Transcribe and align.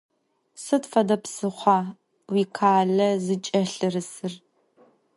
Sıd 0.63 0.83
fede 0.91 1.17
psıxhua 1.23 1.77
vuikhale 2.33 3.09
zıç'elhırısır? 3.25 4.33